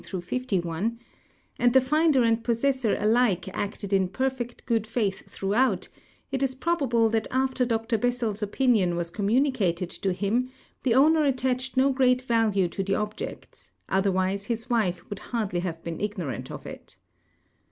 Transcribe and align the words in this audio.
51 0.01 0.97
j 0.97 1.03
and 1.59 1.73
the 1.73 1.79
finder 1.79 2.23
and 2.23 2.43
possessor 2.43 2.95
alike 2.97 3.47
acted 3.49 3.93
in 3.93 4.09
]»erfect 4.09 4.65
good 4.65 4.87
faith 4.87 5.29
throughout, 5.29 5.87
it 6.31 6.41
is 6.41 6.55
probable 6.55 7.07
that 7.07 7.27
after 7.29 7.65
Dr 7.65 7.99
Bes 7.99 8.17
sels' 8.17 8.41
opinion 8.41 8.95
was 8.95 9.11
communicated 9.11 9.91
to 9.91 10.11
him. 10.11 10.49
the 10.81 10.95
owner 10.95 11.23
attached 11.23 11.77
no 11.77 11.91
great 11.91 12.23
value 12.23 12.67
to 12.69 12.81
the 12.83 12.93
oljects, 12.93 13.69
otherwise 13.89 14.45
his 14.45 14.71
wife 14.71 15.07
could 15.07 15.19
hardly 15.19 15.59
have 15.59 15.83
been 15.83 15.99
ignoi 15.99 16.33
ant 16.33 16.49
of 16.49 16.65
it. 16.65 16.97